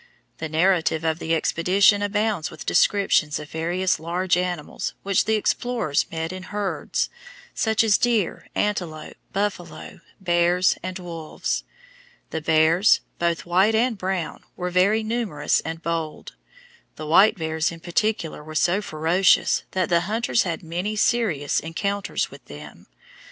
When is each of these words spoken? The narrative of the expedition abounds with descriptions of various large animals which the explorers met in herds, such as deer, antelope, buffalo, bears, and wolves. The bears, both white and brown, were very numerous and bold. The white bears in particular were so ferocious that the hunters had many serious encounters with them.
The 0.39 0.49
narrative 0.49 1.03
of 1.03 1.19
the 1.19 1.35
expedition 1.35 2.01
abounds 2.01 2.49
with 2.49 2.65
descriptions 2.65 3.37
of 3.37 3.51
various 3.51 3.99
large 3.99 4.35
animals 4.35 4.95
which 5.03 5.25
the 5.25 5.35
explorers 5.35 6.07
met 6.11 6.33
in 6.33 6.41
herds, 6.41 7.11
such 7.53 7.83
as 7.83 7.99
deer, 7.99 8.47
antelope, 8.55 9.13
buffalo, 9.31 10.01
bears, 10.19 10.75
and 10.81 10.97
wolves. 10.97 11.63
The 12.31 12.41
bears, 12.41 13.01
both 13.19 13.45
white 13.45 13.75
and 13.75 13.95
brown, 13.95 14.43
were 14.55 14.71
very 14.71 15.03
numerous 15.03 15.59
and 15.59 15.83
bold. 15.83 16.33
The 16.95 17.05
white 17.05 17.37
bears 17.37 17.71
in 17.71 17.79
particular 17.79 18.43
were 18.43 18.55
so 18.55 18.81
ferocious 18.81 19.65
that 19.73 19.89
the 19.89 20.01
hunters 20.01 20.41
had 20.41 20.63
many 20.63 20.95
serious 20.95 21.59
encounters 21.59 22.31
with 22.31 22.45
them. 22.45 22.87